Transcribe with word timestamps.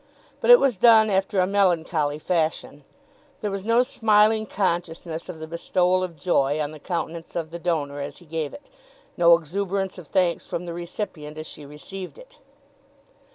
But 0.39 0.49
it 0.49 0.59
was 0.59 0.77
done 0.77 1.11
after 1.11 1.39
a 1.39 1.45
melancholy 1.45 2.17
fashion. 2.17 2.83
There 3.41 3.51
was 3.51 3.63
no 3.63 3.83
smiling 3.83 4.47
consciousness 4.47 5.29
of 5.29 5.37
the 5.37 5.45
bestowal 5.45 6.01
of 6.03 6.17
joy 6.17 6.59
on 6.59 6.71
the 6.71 6.79
countenance 6.79 7.35
of 7.35 7.51
the 7.51 7.59
donor 7.59 8.01
as 8.01 8.17
he 8.17 8.25
gave 8.25 8.51
it, 8.51 8.67
no 9.15 9.37
exuberance 9.37 9.99
of 9.99 10.07
thanks 10.07 10.43
from 10.43 10.65
the 10.65 10.73
recipient 10.73 11.37
as 11.37 11.45
she 11.45 11.67
received 11.67 12.17
it. 12.17 12.39